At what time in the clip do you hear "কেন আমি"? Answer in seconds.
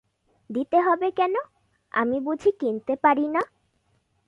1.11-2.17